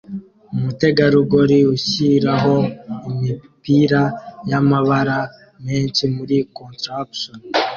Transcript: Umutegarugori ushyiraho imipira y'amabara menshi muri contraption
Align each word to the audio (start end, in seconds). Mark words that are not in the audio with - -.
Umutegarugori 0.55 1.57
ushyiraho 1.75 2.55
imipira 3.09 4.01
y'amabara 4.49 5.19
menshi 5.65 6.03
muri 6.15 6.37
contraption 6.57 7.37